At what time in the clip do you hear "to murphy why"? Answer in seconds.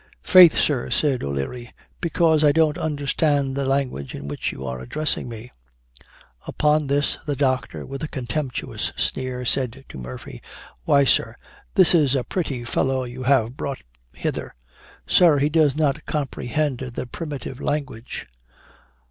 9.89-11.03